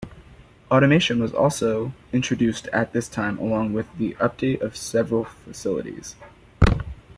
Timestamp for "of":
4.61-4.75